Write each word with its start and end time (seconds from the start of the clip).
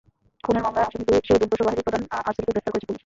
খুনের 0.45 0.63
মামলার 0.65 0.85
আসামি 0.87 1.05
সেই 1.27 1.39
দুর্ধর্ষ 1.41 1.63
বাহিনীর 1.67 1.85
প্রধান 1.85 2.03
আরসেলকে 2.27 2.51
গ্রেপ্তার 2.51 2.73
করেছে 2.73 2.87
পুলিশ। 2.91 2.99